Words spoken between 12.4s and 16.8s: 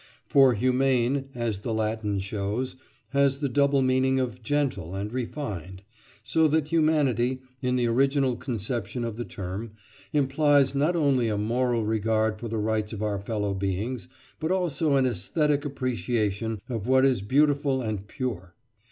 the rights of our fellow beings, but also an æsthetic appreciation